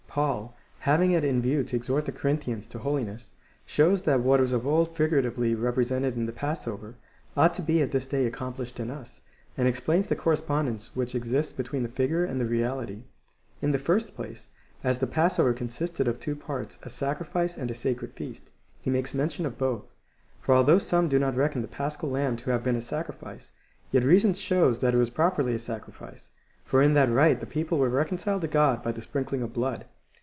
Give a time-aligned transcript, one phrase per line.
[0.13, 4.51] Paul, having it in view to exhort the Corinthians to holiness, shows that what was
[4.51, 6.95] of old figuratively represented in the passover,
[7.37, 9.21] ought to be at this day accomplished in us,
[9.55, 13.03] and explains the cor respondence which exists between the figure and the reality.
[13.61, 14.49] In the first place,
[14.83, 19.13] as the passover consisted of two parts— a sacrifice and a sacred feast— he makes
[19.13, 19.85] mention of both.
[20.41, 23.53] For although some do not reckon the paschal lamb to have been a sacrifice,
[23.91, 26.31] yet reason shows that it was properly a sacrifice,
[26.65, 29.85] for in that rite the people were reconciled to God by the sprinkling of blood.